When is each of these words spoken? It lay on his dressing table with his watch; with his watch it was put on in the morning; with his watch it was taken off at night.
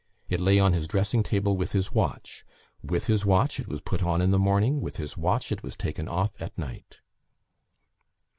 It 0.29 0.41
lay 0.41 0.57
on 0.57 0.73
his 0.73 0.87
dressing 0.87 1.21
table 1.21 1.55
with 1.55 1.73
his 1.73 1.91
watch; 1.91 2.43
with 2.81 3.05
his 3.05 3.23
watch 3.23 3.59
it 3.59 3.67
was 3.67 3.81
put 3.81 4.01
on 4.01 4.19
in 4.19 4.31
the 4.31 4.39
morning; 4.39 4.81
with 4.81 4.97
his 4.97 5.15
watch 5.15 5.51
it 5.51 5.61
was 5.61 5.75
taken 5.75 6.07
off 6.07 6.41
at 6.41 6.57
night. 6.57 7.01